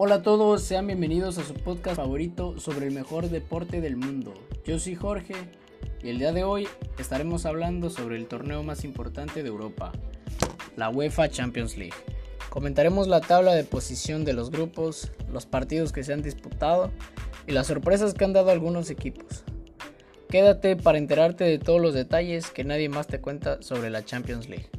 [0.00, 4.32] Hola a todos, sean bienvenidos a su podcast favorito sobre el mejor deporte del mundo.
[4.64, 5.34] Yo soy Jorge
[6.04, 6.68] y el día de hoy
[7.00, 9.90] estaremos hablando sobre el torneo más importante de Europa,
[10.76, 11.96] la UEFA Champions League.
[12.48, 16.92] Comentaremos la tabla de posición de los grupos, los partidos que se han disputado
[17.48, 19.42] y las sorpresas que han dado algunos equipos.
[20.28, 24.48] Quédate para enterarte de todos los detalles que nadie más te cuenta sobre la Champions
[24.48, 24.70] League.